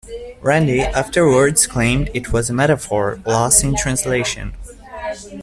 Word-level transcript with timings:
Randi 0.41 0.81
afterwards 0.81 1.67
claimed 1.67 2.09
it 2.15 2.33
was 2.33 2.49
a 2.49 2.53
metaphor 2.55 3.19
lost 3.23 3.63
in 3.63 3.75
translation. 3.75 4.53